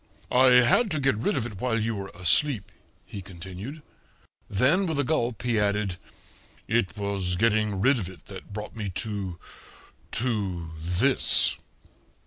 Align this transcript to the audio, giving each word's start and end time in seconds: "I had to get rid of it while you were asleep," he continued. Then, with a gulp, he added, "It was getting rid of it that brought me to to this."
"I 0.31 0.45
had 0.65 0.89
to 0.89 0.99
get 0.99 1.13
rid 1.17 1.37
of 1.37 1.45
it 1.45 1.61
while 1.61 1.79
you 1.79 1.93
were 1.93 2.09
asleep," 2.15 2.71
he 3.05 3.21
continued. 3.21 3.83
Then, 4.49 4.87
with 4.87 4.99
a 4.99 5.03
gulp, 5.03 5.43
he 5.43 5.59
added, 5.59 5.97
"It 6.67 6.97
was 6.97 7.35
getting 7.35 7.79
rid 7.79 7.99
of 7.99 8.09
it 8.09 8.25
that 8.25 8.51
brought 8.51 8.75
me 8.75 8.89
to 8.95 9.37
to 10.13 10.71
this." 10.81 11.55